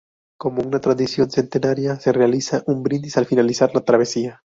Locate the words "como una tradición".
0.39-1.29